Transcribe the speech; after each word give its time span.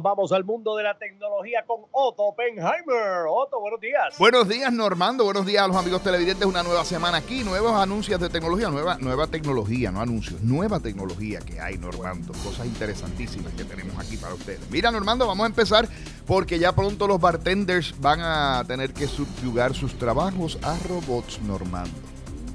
Vamos 0.00 0.32
al 0.32 0.42
mundo 0.42 0.74
de 0.74 0.84
la 0.84 0.96
tecnología 0.96 1.66
con 1.66 1.82
Otto 1.90 2.22
Oppenheimer. 2.22 3.26
Otto, 3.28 3.60
buenos 3.60 3.78
días. 3.78 4.16
Buenos 4.18 4.48
días, 4.48 4.72
Normando. 4.72 5.22
Buenos 5.22 5.44
días 5.44 5.62
a 5.64 5.68
los 5.68 5.76
amigos 5.76 6.02
televidentes. 6.02 6.46
Una 6.46 6.62
nueva 6.62 6.82
semana 6.86 7.18
aquí, 7.18 7.44
nuevos 7.44 7.74
anuncios 7.74 8.18
de 8.18 8.30
tecnología, 8.30 8.70
nueva, 8.70 8.96
nueva 8.96 9.26
tecnología, 9.26 9.92
no 9.92 10.00
anuncios, 10.00 10.40
nueva 10.40 10.80
tecnología 10.80 11.40
que 11.40 11.60
hay, 11.60 11.76
Normando. 11.76 12.32
Cosas 12.42 12.64
interesantísimas 12.64 13.52
que 13.52 13.64
tenemos 13.64 13.98
aquí 13.98 14.16
para 14.16 14.32
ustedes. 14.32 14.62
Mira, 14.70 14.90
Normando, 14.90 15.26
vamos 15.26 15.44
a 15.44 15.48
empezar 15.48 15.86
porque 16.26 16.58
ya 16.58 16.72
pronto 16.72 17.06
los 17.06 17.20
bartenders 17.20 17.94
van 18.00 18.20
a 18.22 18.64
tener 18.66 18.94
que 18.94 19.06
subyugar 19.06 19.74
sus 19.74 19.98
trabajos 19.98 20.58
a 20.62 20.74
robots, 20.88 21.38
Normando. 21.42 22.01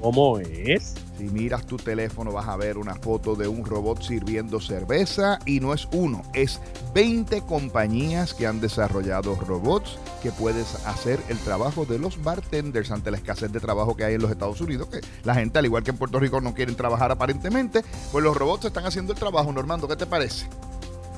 ¿Cómo 0.02 0.40
es? 0.40 0.96
Si 1.18 1.24
miras 1.24 1.66
tu 1.66 1.78
teléfono 1.78 2.32
vas 2.32 2.48
a 2.48 2.56
ver 2.56 2.78
una 2.78 2.94
foto 2.94 3.36
de 3.36 3.48
un 3.48 3.66
robot 3.66 4.04
sirviendo 4.04 4.62
cerveza 4.62 5.40
y 5.46 5.60
no 5.60 5.74
es 5.74 5.88
uno, 5.92 6.22
es 6.34 6.62
20 6.94 7.42
compañías 7.42 8.36
que 8.36 8.46
han 8.46 8.62
desarrollado 8.62 9.36
robots 9.36 9.98
que 10.22 10.32
puedes 10.32 10.76
hacer 10.86 11.20
el 11.30 11.40
trabajo 11.40 11.86
de 11.86 11.98
los 11.98 12.24
bartenders 12.24 12.92
ante 12.92 13.10
la 13.10 13.18
escasez 13.18 13.52
de 13.52 13.60
trabajo 13.60 13.96
que 13.96 14.04
hay 14.04 14.14
en 14.14 14.22
los 14.22 14.30
Estados 14.30 14.62
Unidos, 14.62 14.90
que 14.90 15.02
la 15.24 15.34
gente 15.34 15.58
al 15.58 15.66
igual 15.66 15.84
que 15.84 15.92
en 15.92 15.98
Puerto 15.98 16.20
Rico 16.20 16.40
no 16.40 16.54
quieren 16.54 16.76
trabajar 16.76 17.12
aparentemente, 17.12 17.84
pues 18.12 18.24
los 18.24 18.38
robots 18.38 18.66
están 18.66 18.86
haciendo 18.86 19.14
el 19.14 19.20
trabajo, 19.20 19.52
Normando, 19.52 19.88
¿qué 19.88 19.96
te 19.96 20.06
parece? 20.06 20.46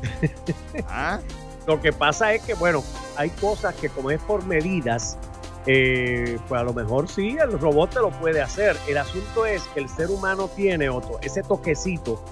¿Ah? 0.88 1.20
Lo 1.68 1.82
que 1.82 1.92
pasa 1.92 2.34
es 2.34 2.42
que, 2.44 2.54
bueno, 2.54 2.84
hay 3.18 3.30
cosas 3.32 3.76
que 3.76 3.90
como 3.90 4.12
es 4.12 4.22
por 4.22 4.46
medidas, 4.46 5.18
eh, 5.66 6.40
pues 6.48 6.62
a 6.62 6.64
lo 6.64 6.74
mejor 6.74 7.08
sí, 7.08 7.38
el 7.42 7.60
robot 7.60 7.92
te 7.92 8.00
lo 8.00 8.12
puede 8.12 8.42
hacer. 8.42 8.78
El 8.88 8.98
asunto 8.98 9.46
es 9.46 9.64
que 9.74 9.80
el 9.80 9.90
ser 9.90 10.10
humano 10.10 10.50
tiene 10.56 10.90
otro, 10.90 11.20
ese 11.22 11.44
toquecito, 11.44 12.24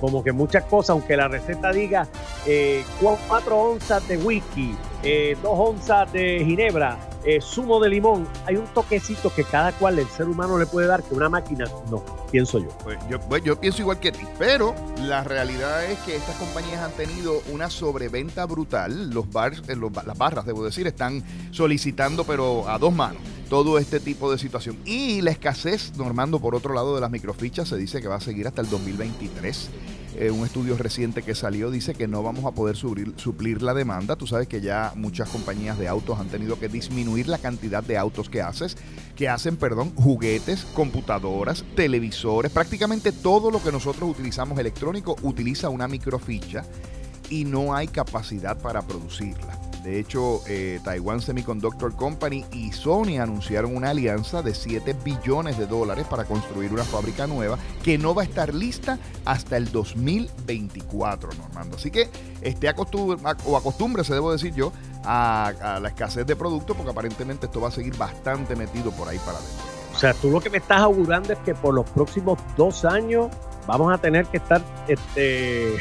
como 0.00 0.22
que 0.22 0.32
muchas 0.32 0.64
cosas, 0.64 0.90
aunque 0.90 1.16
la 1.16 1.28
receta 1.28 1.72
diga 1.72 2.06
eh, 2.46 2.84
cuatro 3.00 3.58
onzas 3.58 4.06
de 4.08 4.16
whisky, 4.18 4.76
eh, 5.02 5.36
dos 5.42 5.58
onzas 5.58 6.12
de 6.12 6.42
ginebra, 6.44 6.96
eh, 7.24 7.40
zumo 7.40 7.80
de 7.80 7.88
limón, 7.88 8.28
hay 8.46 8.56
un 8.56 8.66
toquecito 8.66 9.32
que 9.34 9.44
cada 9.44 9.72
cual 9.72 9.98
el 9.98 10.08
ser 10.08 10.28
humano 10.28 10.58
le 10.58 10.66
puede 10.66 10.86
dar 10.86 11.02
que 11.02 11.14
una 11.14 11.28
máquina 11.28 11.66
no, 11.90 12.04
pienso 12.30 12.58
yo. 12.58 12.68
Pues 12.84 12.98
yo, 13.08 13.20
pues 13.20 13.42
yo 13.42 13.60
pienso 13.60 13.82
igual 13.82 14.00
que 14.00 14.12
ti, 14.12 14.24
pero 14.38 14.74
la 15.02 15.24
realidad 15.24 15.84
es 15.84 15.98
que 16.00 16.16
estas 16.16 16.36
compañías 16.36 16.80
han 16.80 16.92
tenido 16.92 17.40
una 17.52 17.70
sobreventa 17.70 18.46
brutal, 18.46 19.10
los 19.10 19.30
bars, 19.30 19.62
eh, 19.68 19.76
las 19.76 20.18
barras, 20.18 20.46
debo 20.46 20.64
decir, 20.64 20.86
están 20.86 21.22
solicitando 21.50 22.24
pero 22.24 22.68
a 22.68 22.78
dos 22.78 22.94
manos 22.94 23.22
todo 23.48 23.78
este 23.78 23.98
tipo 23.98 24.30
de 24.30 24.38
situación. 24.38 24.76
Y 24.84 25.22
la 25.22 25.30
escasez, 25.30 25.96
Normando, 25.96 26.38
por 26.38 26.54
otro 26.54 26.74
lado 26.74 26.94
de 26.94 27.00
las 27.00 27.10
microfichas, 27.10 27.68
se 27.68 27.76
dice 27.76 28.00
que 28.00 28.08
va 28.08 28.16
a 28.16 28.20
seguir 28.20 28.46
hasta 28.46 28.60
el 28.60 28.68
2023. 28.68 29.70
Eh, 30.20 30.32
un 30.32 30.44
estudio 30.44 30.76
reciente 30.76 31.22
que 31.22 31.36
salió 31.36 31.70
dice 31.70 31.94
que 31.94 32.08
no 32.08 32.24
vamos 32.24 32.44
a 32.44 32.50
poder 32.50 32.74
suplir 32.74 33.62
la 33.62 33.72
demanda. 33.72 34.16
Tú 34.16 34.26
sabes 34.26 34.48
que 34.48 34.60
ya 34.60 34.92
muchas 34.96 35.28
compañías 35.28 35.78
de 35.78 35.86
autos 35.86 36.18
han 36.18 36.26
tenido 36.26 36.58
que 36.58 36.68
disminuir 36.68 37.28
la 37.28 37.38
cantidad 37.38 37.84
de 37.84 37.96
autos 37.96 38.28
que 38.28 38.42
haces, 38.42 38.76
que 39.14 39.28
hacen, 39.28 39.56
perdón, 39.56 39.94
juguetes, 39.94 40.64
computadoras, 40.74 41.64
televisores, 41.76 42.50
prácticamente 42.50 43.12
todo 43.12 43.52
lo 43.52 43.62
que 43.62 43.70
nosotros 43.70 44.10
utilizamos 44.10 44.58
electrónico 44.58 45.14
utiliza 45.22 45.68
una 45.68 45.86
microficha 45.86 46.64
y 47.30 47.44
no 47.44 47.72
hay 47.72 47.86
capacidad 47.86 48.60
para 48.60 48.82
producirla. 48.82 49.57
De 49.82 49.98
hecho, 49.98 50.42
eh, 50.46 50.80
Taiwan 50.82 51.20
Semiconductor 51.20 51.94
Company 51.94 52.44
y 52.52 52.72
Sony 52.72 53.18
anunciaron 53.20 53.76
una 53.76 53.90
alianza 53.90 54.42
de 54.42 54.54
7 54.54 54.94
billones 55.04 55.56
de 55.58 55.66
dólares 55.66 56.06
para 56.08 56.24
construir 56.24 56.72
una 56.72 56.84
fábrica 56.84 57.26
nueva 57.26 57.58
que 57.82 57.96
no 57.96 58.14
va 58.14 58.22
a 58.22 58.24
estar 58.24 58.54
lista 58.54 58.98
hasta 59.24 59.56
el 59.56 59.70
2024, 59.70 61.30
Normando. 61.38 61.76
Así 61.76 61.90
que 61.90 62.08
esté 62.42 62.68
acostumbrado, 62.68 63.38
o 63.46 63.56
acostúmbrese, 63.56 64.14
debo 64.14 64.32
decir 64.32 64.54
yo, 64.54 64.72
a, 65.04 65.48
a 65.48 65.80
la 65.80 65.88
escasez 65.88 66.26
de 66.26 66.36
productos 66.36 66.76
porque 66.76 66.90
aparentemente 66.90 67.46
esto 67.46 67.60
va 67.60 67.68
a 67.68 67.72
seguir 67.72 67.96
bastante 67.96 68.56
metido 68.56 68.90
por 68.90 69.08
ahí 69.08 69.18
para 69.18 69.38
adentro. 69.38 69.64
O 69.94 69.98
sea, 69.98 70.14
tú 70.14 70.30
lo 70.30 70.40
que 70.40 70.50
me 70.50 70.58
estás 70.58 70.80
augurando 70.80 71.32
es 71.32 71.38
que 71.40 71.54
por 71.54 71.74
los 71.74 71.88
próximos 71.90 72.38
dos 72.56 72.84
años 72.84 73.28
vamos 73.66 73.92
a 73.92 73.98
tener 73.98 74.26
que 74.26 74.38
estar 74.38 74.62
este, 74.86 75.74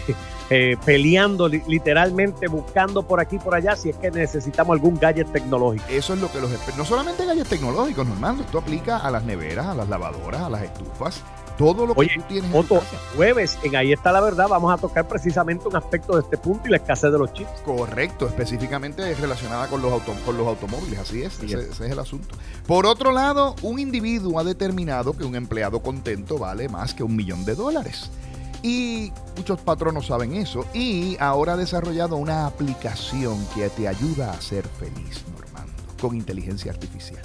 eh, 0.50 0.78
peleando 0.85 1.47
literalmente, 1.47 2.47
buscando 2.47 3.03
por 3.03 3.19
aquí 3.19 3.38
por 3.38 3.56
allá 3.56 3.75
si 3.75 3.90
es 3.90 3.97
que 3.97 4.12
necesitamos 4.12 4.74
algún 4.74 4.97
gadget 4.97 5.31
tecnológico. 5.31 5.85
Eso 5.90 6.13
es 6.13 6.22
lo 6.22 6.31
que 6.31 6.40
los 6.40 6.52
no 6.78 6.85
solamente 6.85 7.25
gadgets 7.25 7.50
tecnológicos, 7.50 8.08
Normando, 8.08 8.44
esto 8.44 8.59
aplica 8.59 8.97
a 8.97 9.12
las 9.12 9.24
neveras, 9.24 9.68
a 9.68 9.74
las 9.74 9.90
lavadoras, 9.90 10.41
a 10.41 10.50
las 10.50 10.63
estufas, 10.63 11.24
todo 11.57 11.86
lo 11.86 11.96
que 11.96 12.07
tú 12.07 12.22
tienes. 12.28 12.53
Otto, 12.53 12.81
jueves, 13.16 13.57
en 13.63 13.75
ahí 13.75 13.91
está 13.91 14.12
la 14.12 14.22
verdad, 14.22 14.47
vamos 14.47 14.74
a 14.74 14.78
tocar 14.78 15.07
precisamente 15.07 15.68
un 15.68 15.75
aspecto 15.75 16.16
de 16.16 16.22
este 16.22 16.38
punto 16.38 16.68
y 16.68 16.72
la 16.72 16.78
escasez 16.78 17.12
de 17.12 17.18
los 17.18 17.34
chips. 17.34 17.62
Correcto, 17.66 18.28
específicamente 18.28 19.13
relacionada 19.16 19.68
con 19.68 19.81
los, 19.81 20.02
con 20.02 20.38
los 20.38 20.47
automóviles, 20.47 21.00
así 21.00 21.24
es, 21.24 21.41
ese, 21.41 21.59
es 21.59 21.80
el 21.80 22.00
asunto. 22.00 22.36
Por 22.66 22.86
otro 22.86 23.12
lado, 23.12 23.56
un 23.63 23.80
individuo 23.80 24.40
ha 24.40 24.44
determinado 24.44 25.13
que 25.13 25.24
un 25.24 25.36
empleado 25.36 25.81
contento 25.81 26.38
vale 26.38 26.69
más 26.69 26.94
que 26.94 27.03
un 27.03 27.16
millón 27.16 27.44
de 27.44 27.56
dólares. 27.56 28.12
Y 28.67 29.13
muchos 29.38 29.61
patronos 29.61 30.07
saben 30.07 30.33
eso. 30.35 30.66
Y 30.73 31.16
ahora 31.22 31.53
ha 31.53 31.57
desarrollado 31.57 32.17
una 32.17 32.45
aplicación 32.45 33.47
que 33.55 33.69
te 33.69 33.88
ayuda 33.88 34.31
a 34.31 34.41
ser 34.41 34.67
feliz, 34.67 35.23
Normando, 35.31 35.72
con 36.01 36.13
inteligencia 36.17 36.73
artificial. 36.73 37.22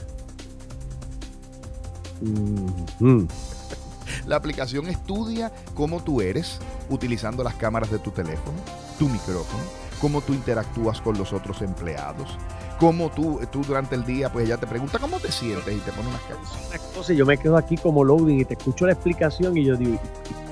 La 4.29 4.37
aplicación 4.37 4.87
estudia 4.87 5.51
cómo 5.75 6.05
tú 6.05 6.21
eres 6.21 6.61
utilizando 6.89 7.43
las 7.43 7.57
cámaras 7.57 7.91
de 7.91 7.99
tu 7.99 8.13
teléfono, 8.13 8.59
tu 8.97 9.09
micrófono, 9.09 9.65
cómo 10.01 10.21
tú 10.21 10.35
interactúas 10.35 11.01
con 11.01 11.19
los 11.19 11.33
otros 11.33 11.61
empleados, 11.61 12.39
cómo 12.79 13.11
tú, 13.11 13.41
tú 13.51 13.63
durante 13.63 13.97
el 13.97 14.05
día, 14.05 14.31
pues 14.33 14.47
ella 14.47 14.59
te 14.59 14.69
pregunta 14.69 15.01
cómo 15.01 15.19
te 15.19 15.33
sientes 15.33 15.77
y 15.77 15.81
te 15.81 15.91
pone 15.91 16.09
unas 16.09 16.21
cosas. 16.21 17.11
y 17.11 17.17
yo 17.17 17.27
me 17.27 17.37
quedo 17.37 17.57
aquí 17.57 17.77
como 17.77 18.05
loading 18.05 18.41
y 18.41 18.45
te 18.45 18.55
escucho 18.55 18.87
la 18.87 18.93
explicación 18.93 19.57
y 19.57 19.65
yo 19.65 19.77
digo, 19.77 19.99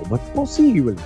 ¿cómo 0.02 0.16
es 0.16 0.22
posible? 0.30 0.96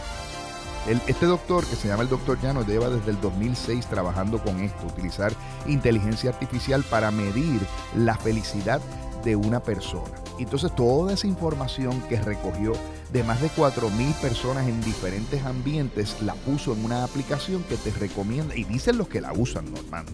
este 1.09 1.25
doctor, 1.25 1.65
que 1.65 1.77
se 1.77 1.89
llama 1.89 2.03
el 2.03 2.11
doctor 2.11 2.39
Llano, 2.43 2.63
lleva 2.63 2.91
desde 2.91 3.11
el 3.11 3.21
2006 3.21 3.87
trabajando 3.87 4.43
con 4.43 4.61
esto, 4.61 4.87
utilizar 4.87 5.33
inteligencia 5.67 6.29
artificial 6.29 6.85
para 6.91 7.11
medir 7.11 7.63
la 7.97 8.17
felicidad 8.17 8.83
de 9.25 9.35
una 9.35 9.61
persona. 9.61 10.15
Entonces 10.39 10.75
toda 10.75 11.15
esa 11.15 11.27
información 11.27 12.03
que 12.03 12.21
recogió 12.21 12.73
de 13.13 13.23
más 13.23 13.41
de 13.41 13.49
4.000 13.49 14.13
personas 14.21 14.69
en 14.69 14.81
diferentes 14.83 15.43
ambientes 15.45 16.21
la 16.21 16.35
puso 16.35 16.75
en 16.75 16.85
una 16.85 17.05
aplicación 17.05 17.63
que 17.63 17.77
te 17.77 17.91
recomienda, 17.93 18.55
y 18.55 18.65
dicen 18.65 18.99
los 18.99 19.09
que 19.09 19.21
la 19.21 19.33
usan, 19.33 19.73
Normando, 19.73 20.13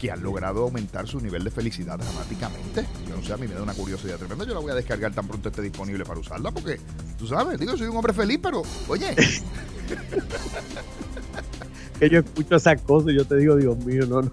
que 0.00 0.10
han 0.10 0.22
logrado 0.22 0.62
aumentar 0.62 1.06
su 1.06 1.20
nivel 1.20 1.44
de 1.44 1.50
felicidad 1.50 1.98
dramáticamente. 1.98 2.86
Yo 3.06 3.16
no 3.16 3.22
sé, 3.22 3.34
a 3.34 3.36
mí 3.36 3.46
me 3.46 3.54
da 3.54 3.62
una 3.62 3.74
curiosidad 3.74 4.16
tremenda. 4.16 4.46
Yo 4.46 4.54
la 4.54 4.60
voy 4.60 4.72
a 4.72 4.74
descargar 4.74 5.12
tan 5.12 5.28
pronto 5.28 5.50
esté 5.50 5.60
disponible 5.60 6.04
para 6.04 6.18
usarla, 6.18 6.50
porque 6.50 6.80
tú 7.18 7.26
sabes, 7.26 7.60
digo, 7.60 7.76
soy 7.76 7.88
un 7.88 7.98
hombre 7.98 8.14
feliz, 8.14 8.40
pero 8.42 8.62
oye. 8.88 9.14
que 11.98 12.08
yo 12.08 12.20
escucho 12.20 12.56
esas 12.56 12.80
cosas 12.80 13.10
y 13.10 13.16
yo 13.16 13.26
te 13.26 13.36
digo, 13.36 13.56
Dios 13.56 13.76
mío, 13.84 14.06
no, 14.06 14.22
no. 14.22 14.30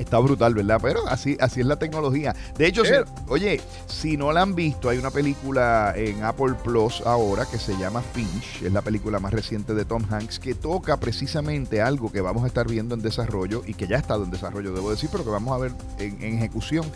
Está 0.00 0.18
brutal, 0.18 0.54
¿verdad? 0.54 0.78
Pero 0.80 1.06
así, 1.06 1.36
así 1.40 1.60
es 1.60 1.66
la 1.66 1.76
tecnología. 1.76 2.34
De 2.56 2.66
hecho, 2.66 2.82
oye, 3.28 3.60
si 3.86 4.16
no 4.16 4.32
la 4.32 4.40
han 4.40 4.54
visto, 4.54 4.88
hay 4.88 4.96
una 4.96 5.10
película 5.10 5.92
en 5.94 6.24
Apple 6.24 6.54
Plus 6.64 7.02
ahora 7.04 7.44
que 7.44 7.58
se 7.58 7.76
llama 7.76 8.00
Finch, 8.00 8.62
es 8.62 8.72
la 8.72 8.80
película 8.80 9.20
más 9.20 9.34
reciente 9.34 9.74
de 9.74 9.84
Tom 9.84 10.02
Hanks, 10.10 10.38
que 10.38 10.54
toca 10.54 10.96
precisamente 10.96 11.82
algo 11.82 12.10
que 12.10 12.22
vamos 12.22 12.44
a 12.44 12.46
estar 12.46 12.66
viendo 12.66 12.94
en 12.94 13.02
desarrollo 13.02 13.62
y 13.66 13.74
que 13.74 13.86
ya 13.86 13.96
ha 13.96 13.98
estado 13.98 14.24
en 14.24 14.30
desarrollo, 14.30 14.72
debo 14.72 14.90
decir, 14.90 15.10
pero 15.12 15.22
que 15.22 15.30
vamos 15.30 15.54
a 15.54 15.58
ver 15.58 15.72
en, 15.98 16.38
ejecución 16.38 16.86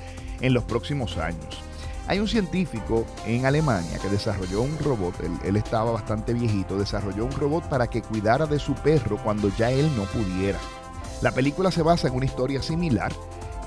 en 0.40 0.54
los 0.54 0.64
próximos 0.64 1.18
años. 1.18 1.60
Hay 2.06 2.20
un 2.20 2.28
científico 2.28 3.04
en 3.26 3.44
Alemania 3.44 3.98
que 3.98 4.08
desarrolló 4.08 4.62
un 4.62 4.78
robot, 4.78 5.20
él, 5.20 5.32
él, 5.44 5.56
estaba 5.56 5.90
bastante 5.90 6.32
viejito, 6.32 6.78
desarrolló 6.78 7.26
un 7.26 7.32
robot 7.32 7.68
para 7.68 7.86
que 7.86 8.00
cuidara 8.00 8.46
de 8.46 8.58
su 8.58 8.74
perro 8.74 9.18
cuando 9.22 9.54
ya 9.58 9.70
él 9.70 9.90
no 9.94 10.04
pudiera. 10.04 10.58
La 11.24 11.32
película 11.32 11.70
se 11.70 11.80
basa 11.80 12.06
en 12.06 12.16
una 12.16 12.26
historia 12.26 12.60
similar 12.60 13.10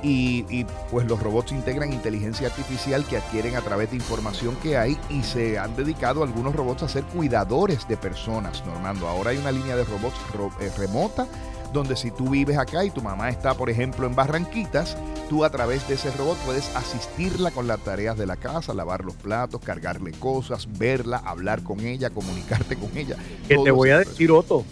y, 0.03 0.63
pues 0.91 1.07
los 1.07 1.19
robots 1.19 1.51
integran 1.53 1.91
inteligencia 1.91 2.49
artificial 2.49 3.03
que 3.03 3.17
adquieren 3.17 3.55
a 3.55 3.61
través 3.61 3.89
de 3.89 3.95
información 3.95 4.55
que 4.57 4.77
hay 4.77 4.95
y 5.09 5.23
se 5.23 5.57
han 5.57 5.75
dedicado 5.75 6.21
algunos 6.21 6.55
robots 6.55 6.83
a 6.83 6.87
ser 6.87 7.03
cuidadores 7.05 7.87
de 7.87 7.97
personas, 7.97 8.63
Normando. 8.63 9.07
Ahora 9.07 9.31
hay 9.31 9.37
una 9.37 9.51
línea 9.51 9.75
de 9.75 9.85
robots 9.85 10.15
eh, 10.59 10.69
remota 10.77 11.25
donde 11.73 11.95
si 11.95 12.11
tú 12.11 12.29
vives 12.29 12.59
acá 12.59 12.85
y 12.85 12.91
tu 12.91 13.01
mamá 13.01 13.29
está, 13.29 13.55
por 13.55 13.71
ejemplo, 13.71 14.05
en 14.05 14.13
Barranquitas, 14.13 14.95
tú 15.27 15.43
a 15.43 15.49
través 15.49 15.87
de 15.87 15.95
ese 15.95 16.11
robot 16.11 16.37
puedes 16.45 16.75
asistirla 16.75 17.49
con 17.49 17.65
las 17.65 17.79
tareas 17.79 18.19
de 18.19 18.27
la 18.27 18.35
casa, 18.35 18.75
lavar 18.75 19.03
los 19.03 19.15
platos, 19.15 19.61
cargarle 19.61 20.11
cosas, 20.11 20.67
verla, 20.77 21.23
hablar 21.25 21.63
con 21.63 21.79
ella, 21.79 22.11
comunicarte 22.11 22.75
con 22.75 22.95
ella. 22.95 23.15
Que 23.47 23.57
te 23.57 23.71
voy 23.71 23.89
a 23.89 23.97
decir, 23.97 24.31
Otto, 24.31 24.63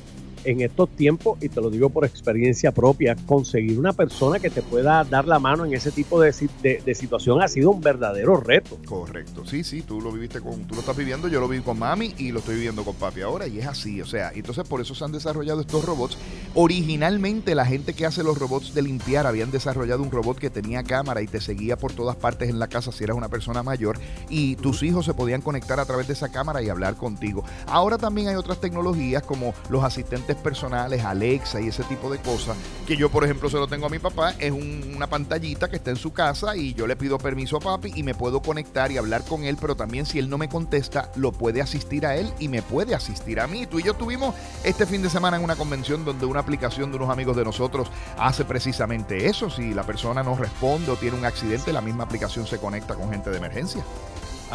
en 0.45 0.61
estos 0.61 0.89
tiempos, 0.89 1.37
y 1.41 1.49
te 1.49 1.61
lo 1.61 1.69
digo 1.69 1.89
por 1.89 2.05
experiencia 2.05 2.71
propia, 2.71 3.15
conseguir 3.25 3.79
una 3.79 3.93
persona 3.93 4.39
que 4.39 4.49
te 4.49 4.61
pueda 4.61 5.03
dar 5.03 5.27
la 5.27 5.39
mano 5.39 5.65
en 5.65 5.73
ese 5.73 5.91
tipo 5.91 6.19
de, 6.21 6.33
de, 6.61 6.95
situación 6.95 7.41
ha 7.41 7.47
sido 7.47 7.71
un 7.71 7.81
verdadero 7.81 8.37
reto. 8.37 8.77
Correcto, 8.85 9.45
sí, 9.45 9.63
sí, 9.63 9.81
tú 9.81 10.01
lo 10.01 10.11
viviste 10.11 10.41
con, 10.41 10.65
tú 10.65 10.75
lo 10.75 10.81
estás 10.81 10.95
viviendo, 10.95 11.27
yo 11.27 11.39
lo 11.39 11.47
viví 11.47 11.63
con 11.63 11.79
mami 11.79 12.13
y 12.17 12.31
lo 12.31 12.39
estoy 12.39 12.55
viviendo 12.55 12.83
con 12.83 12.95
papi 12.95 13.21
ahora, 13.21 13.47
y 13.47 13.59
es 13.59 13.67
así, 13.67 14.01
o 14.01 14.05
sea, 14.05 14.31
entonces 14.33 14.67
por 14.67 14.81
eso 14.81 14.95
se 14.95 15.03
han 15.03 15.11
desarrollado 15.11 15.61
estos 15.61 15.83
robots. 15.85 16.17
Originalmente 16.53 17.55
la 17.55 17.65
gente 17.65 17.93
que 17.93 18.05
hace 18.05 18.23
los 18.23 18.37
robots 18.37 18.73
de 18.73 18.81
limpiar 18.81 19.27
habían 19.27 19.51
desarrollado 19.51 20.01
un 20.03 20.11
robot 20.11 20.37
que 20.37 20.49
tenía 20.49 20.83
cámara 20.83 21.21
y 21.21 21.27
te 21.27 21.41
seguía 21.41 21.77
por 21.77 21.93
todas 21.93 22.15
partes 22.15 22.49
en 22.49 22.59
la 22.59 22.67
casa 22.67 22.91
si 22.91 23.03
eras 23.03 23.17
una 23.17 23.29
persona 23.29 23.63
mayor, 23.63 23.99
y 24.29 24.55
tus 24.57 24.83
hijos 24.83 25.05
se 25.05 25.13
podían 25.13 25.41
conectar 25.41 25.79
a 25.79 25.85
través 25.85 26.07
de 26.07 26.13
esa 26.13 26.29
cámara 26.29 26.61
y 26.61 26.69
hablar 26.69 26.95
contigo. 26.95 27.43
Ahora 27.67 27.97
también 27.97 28.27
hay 28.27 28.35
otras 28.35 28.59
tecnologías 28.59 29.23
como 29.23 29.53
los 29.69 29.83
asistentes 29.83 30.34
personales, 30.35 31.03
Alexa 31.03 31.61
y 31.61 31.67
ese 31.67 31.83
tipo 31.83 32.09
de 32.09 32.19
cosas, 32.19 32.57
que 32.85 32.97
yo 32.97 33.09
por 33.09 33.23
ejemplo 33.23 33.49
se 33.49 33.57
lo 33.57 33.67
tengo 33.67 33.87
a 33.87 33.89
mi 33.89 33.99
papá, 33.99 34.33
es 34.39 34.51
una 34.51 35.07
pantallita 35.07 35.69
que 35.69 35.77
está 35.77 35.91
en 35.91 35.97
su 35.97 36.13
casa 36.13 36.55
y 36.55 36.73
yo 36.73 36.87
le 36.87 36.95
pido 36.95 37.17
permiso 37.17 37.57
a 37.57 37.59
papi 37.59 37.91
y 37.95 38.03
me 38.03 38.15
puedo 38.15 38.41
conectar 38.41 38.91
y 38.91 38.97
hablar 38.97 39.23
con 39.23 39.43
él, 39.43 39.57
pero 39.59 39.75
también 39.75 40.05
si 40.05 40.19
él 40.19 40.29
no 40.29 40.37
me 40.37 40.49
contesta, 40.49 41.11
lo 41.15 41.31
puede 41.31 41.61
asistir 41.61 42.05
a 42.05 42.15
él 42.15 42.31
y 42.39 42.47
me 42.47 42.61
puede 42.61 42.95
asistir 42.95 43.39
a 43.39 43.47
mí. 43.47 43.65
Tú 43.65 43.79
y 43.79 43.83
yo 43.83 43.93
tuvimos 43.93 44.35
este 44.63 44.85
fin 44.85 45.01
de 45.01 45.09
semana 45.09 45.37
en 45.37 45.43
una 45.43 45.55
convención 45.55 46.05
donde 46.05 46.25
una 46.25 46.39
aplicación 46.39 46.91
de 46.91 46.97
unos 46.97 47.09
amigos 47.09 47.35
de 47.35 47.43
nosotros 47.43 47.89
hace 48.17 48.45
precisamente 48.45 49.27
eso. 49.27 49.49
Si 49.49 49.73
la 49.73 49.83
persona 49.83 50.23
no 50.23 50.35
responde 50.35 50.91
o 50.91 50.95
tiene 50.95 51.17
un 51.17 51.25
accidente, 51.25 51.73
la 51.73 51.81
misma 51.81 52.03
aplicación 52.03 52.47
se 52.47 52.59
conecta 52.59 52.95
con 52.95 53.11
gente 53.11 53.29
de 53.29 53.37
emergencia. 53.37 53.83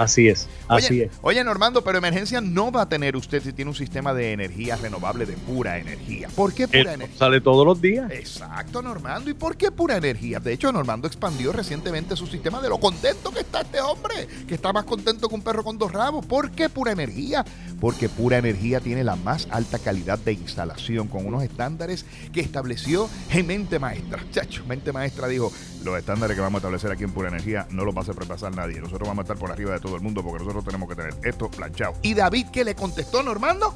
Así 0.00 0.28
es, 0.28 0.48
así 0.66 0.94
oye, 0.94 1.04
es. 1.04 1.12
Oye, 1.20 1.44
Normando, 1.44 1.84
pero 1.84 1.98
emergencia 1.98 2.40
no 2.40 2.72
va 2.72 2.80
a 2.80 2.88
tener 2.88 3.16
usted 3.16 3.42
si 3.42 3.52
tiene 3.52 3.70
un 3.70 3.74
sistema 3.74 4.14
de 4.14 4.32
energía 4.32 4.76
renovable 4.76 5.26
de 5.26 5.34
pura 5.34 5.76
energía. 5.76 6.28
¿Por 6.34 6.54
qué 6.54 6.66
pura 6.66 6.94
energía? 6.94 7.18
Sale 7.18 7.42
todos 7.42 7.66
los 7.66 7.82
días. 7.82 8.10
Exacto, 8.10 8.80
Normando. 8.80 9.28
¿Y 9.28 9.34
por 9.34 9.58
qué 9.58 9.70
pura 9.70 9.98
energía? 9.98 10.40
De 10.40 10.54
hecho, 10.54 10.72
Normando 10.72 11.06
expandió 11.06 11.52
recientemente 11.52 12.16
su 12.16 12.26
sistema 12.26 12.62
de 12.62 12.70
lo 12.70 12.80
contento 12.80 13.30
que 13.30 13.40
está 13.40 13.60
este 13.60 13.78
hombre, 13.82 14.26
que 14.48 14.54
está 14.54 14.72
más 14.72 14.84
contento 14.84 15.28
que 15.28 15.34
un 15.34 15.42
perro 15.42 15.62
con 15.62 15.76
dos 15.76 15.92
rabos. 15.92 16.24
¿Por 16.24 16.50
qué 16.50 16.70
pura 16.70 16.92
energía? 16.92 17.44
Porque 17.78 18.08
pura 18.08 18.38
energía 18.38 18.80
tiene 18.80 19.04
la 19.04 19.16
más 19.16 19.48
alta 19.50 19.78
calidad 19.78 20.18
de 20.18 20.32
instalación 20.32 21.08
con 21.08 21.26
unos 21.26 21.42
estándares 21.42 22.06
que 22.32 22.40
estableció 22.40 23.10
en 23.28 23.46
Mente 23.46 23.78
Maestra. 23.78 24.24
Chacho, 24.30 24.64
Mente 24.64 24.92
Maestra 24.92 25.28
dijo, 25.28 25.52
los 25.84 25.98
estándares 25.98 26.34
que 26.34 26.40
vamos 26.40 26.58
a 26.58 26.60
establecer 26.60 26.90
aquí 26.90 27.04
en 27.04 27.12
pura 27.12 27.28
energía 27.28 27.66
no 27.70 27.84
los 27.84 27.94
va 27.94 28.00
a 28.00 28.02
hacer 28.02 28.16
repasar 28.16 28.56
nadie. 28.56 28.80
Nosotros 28.80 29.06
vamos 29.06 29.22
a 29.22 29.24
estar 29.24 29.36
por 29.36 29.52
arriba 29.52 29.72
de 29.72 29.80
todo 29.80 29.89
el 29.96 30.02
mundo 30.02 30.22
porque 30.22 30.38
nosotros 30.38 30.64
tenemos 30.64 30.88
que 30.88 30.96
tener 30.96 31.14
esto 31.22 31.50
planchado. 31.50 31.94
¿Y 32.02 32.14
David 32.14 32.46
qué 32.52 32.64
le 32.64 32.74
contestó, 32.74 33.22
Normando? 33.22 33.74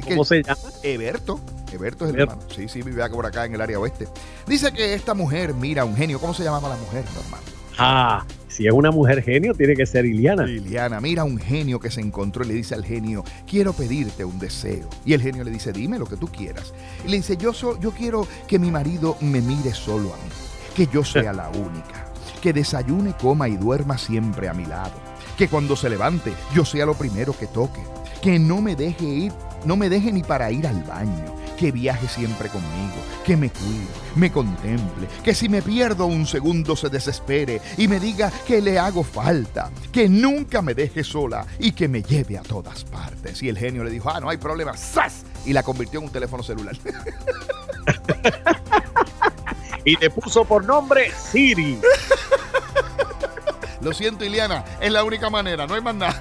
¿Cómo 0.07 0.25
se 0.25 0.45
llama? 0.45 0.61
Eberto. 0.85 1.41
Eberto 1.73 2.05
es 2.05 2.15
el 2.15 2.21
hermano. 2.21 2.41
Sí, 2.55 2.69
sí, 2.69 2.83
vive 2.83 3.11
por 3.11 3.27
acá 3.27 3.45
en 3.45 3.55
el 3.55 3.61
área 3.61 3.81
oeste. 3.81 4.07
Dice 4.47 4.73
que 4.73 4.95
esta 4.95 5.15
mujer 5.15 5.55
mira 5.55 5.85
un 5.85 5.97
genio. 5.97 6.21
¿Cómo 6.21 6.33
se 6.33 6.45
llamaba 6.45 6.69
la 6.69 6.77
mujer, 6.77 7.05
hermano? 7.25 7.43
Ah, 7.83 8.27
si 8.47 8.67
es 8.67 8.75
una 8.75 8.91
mujer 8.91 9.23
genio, 9.23 9.55
tiene 9.55 9.75
que 9.75 9.87
ser 9.87 10.05
Iliana. 10.05 10.47
Iliana, 10.47 11.01
mira 11.01 11.25
un 11.25 11.39
genio 11.39 11.81
que 11.81 11.91
se 11.91 12.03
encontró 12.03 12.45
y 12.45 12.49
le 12.49 12.53
dice 12.53 12.75
al 12.75 12.85
genio, 12.85 13.25
quiero 13.47 13.73
pedirte 13.73 14.23
un 14.23 14.39
deseo. 14.39 14.87
Y 15.07 15.15
el 15.15 15.23
genio 15.23 15.45
le 15.45 15.51
dice, 15.51 15.73
dime 15.73 15.99
lo 15.99 16.05
que 16.05 16.19
tú 16.19 16.29
quieras. 16.29 16.75
Y 17.07 17.09
le 17.09 17.17
dice, 17.17 17.39
yo, 17.39 17.53
yo 17.81 17.91
quiero 17.93 18.29
que 18.47 18.59
mi 18.59 18.71
marido 18.71 19.17
me 19.23 19.41
mire 19.41 19.73
solo 19.73 20.13
a 20.13 20.17
mí, 20.19 20.31
que 20.75 20.89
yo 20.93 21.03
sea 21.03 21.33
la 21.33 21.49
única, 21.49 22.13
que 22.43 22.53
desayune, 22.53 23.15
coma 23.19 23.49
y 23.49 23.57
duerma 23.57 23.97
siempre 23.97 24.51
a 24.51 24.53
mi 24.53 24.67
lado, 24.67 24.93
que 25.39 25.49
cuando 25.49 25.75
se 25.75 25.89
levante 25.89 26.35
yo 26.55 26.67
sea 26.67 26.85
lo 26.85 26.93
primero 26.93 27.33
que 27.33 27.47
toque, 27.47 27.81
que 28.21 28.39
no 28.39 28.61
me 28.61 28.77
deje 28.77 29.07
ir, 29.07 29.33
no 29.65 29.77
me 29.77 29.89
deje 29.89 30.13
ni 30.13 30.23
para 30.23 30.53
ir 30.53 30.67
al 30.67 30.83
baño, 30.83 31.40
que 31.61 31.71
viaje 31.73 32.09
siempre 32.09 32.49
conmigo, 32.49 32.95
que 33.23 33.37
me 33.37 33.51
cuide, 33.51 33.87
me 34.17 34.33
contemple, 34.33 35.07
que 35.23 35.35
si 35.35 35.51
me 35.51 35.61
pierdo 35.61 36.07
un 36.07 36.27
segundo 36.27 36.75
se 36.75 36.89
desespere 36.89 37.61
y 37.77 37.87
me 37.87 38.01
diga 38.01 38.33
que 38.47 38.63
le 38.63 38.79
hago 38.79 39.05
falta, 39.05 39.71
que 39.93 40.09
nunca 40.09 40.63
me 40.63 40.73
deje 40.73 41.05
sola 41.05 41.47
y 41.59 41.73
que 41.73 41.87
me 41.87 42.03
lleve 42.03 42.39
a 42.39 42.43
todas 42.43 42.85
partes. 42.85 43.43
Y 43.43 43.51
el 43.51 43.59
genio 43.59 43.85
le 43.85 43.91
dijo, 43.91 44.09
ah, 44.09 44.21
no 44.21 44.31
hay 44.31 44.39
problema, 44.39 44.75
¡zas! 44.75 45.27
Y 45.45 45.53
la 45.53 45.63
convirtió 45.63 46.01
en 46.01 46.07
un 46.07 46.13
teléfono 46.13 46.43
celular. 46.43 46.75
y 49.85 49.99
le 49.99 50.09
puso 50.09 50.47
por 50.47 50.65
nombre 50.65 51.13
Siri. 51.13 51.79
Lo 53.83 53.93
siento, 53.93 54.25
Iliana, 54.25 54.65
es 54.81 54.91
la 54.91 55.05
única 55.05 55.29
manera, 55.29 55.67
no 55.67 55.75
hay 55.75 55.83
más 55.83 55.95
nada. 55.95 56.19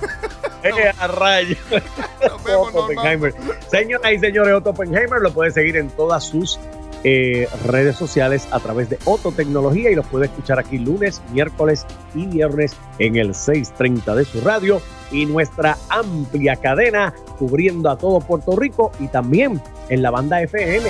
Eh, 0.63 0.91
a 0.99 1.07
rayo. 1.07 1.55
Señoras 3.69 4.11
y 4.13 4.19
señores, 4.19 4.53
Otto 4.55 4.71
Oppenheimer 4.71 5.21
lo 5.21 5.31
puede 5.31 5.51
seguir 5.51 5.77
en 5.77 5.89
todas 5.89 6.23
sus 6.23 6.59
eh, 7.03 7.47
redes 7.65 7.95
sociales 7.95 8.47
a 8.51 8.59
través 8.59 8.89
de 8.89 8.97
Otto 9.05 9.31
Tecnología 9.31 9.91
y 9.91 9.95
los 9.95 10.07
puede 10.07 10.25
escuchar 10.25 10.59
aquí 10.59 10.79
lunes, 10.79 11.21
miércoles 11.31 11.85
y 12.15 12.25
viernes 12.25 12.75
en 12.97 13.15
el 13.15 13.35
630 13.35 14.15
de 14.15 14.25
su 14.25 14.41
radio 14.41 14.81
y 15.11 15.25
nuestra 15.25 15.77
amplia 15.89 16.55
cadena 16.55 17.13
cubriendo 17.37 17.89
a 17.89 17.97
todo 17.97 18.19
Puerto 18.19 18.55
Rico 18.55 18.91
y 18.99 19.07
también 19.07 19.61
en 19.89 20.01
la 20.01 20.09
banda 20.09 20.41
FM 20.41 20.89